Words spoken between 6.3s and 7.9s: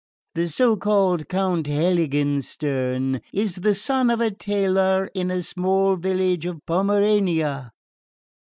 of Pomerania.